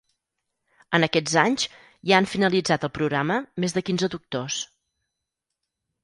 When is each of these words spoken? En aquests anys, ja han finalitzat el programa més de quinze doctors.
En 0.97 1.03
aquests 1.07 1.33
anys, 1.41 1.65
ja 2.11 2.15
han 2.21 2.27
finalitzat 2.31 2.87
el 2.87 2.91
programa 2.95 3.37
més 3.65 3.75
de 3.75 3.83
quinze 3.91 4.09
doctors. 4.15 4.57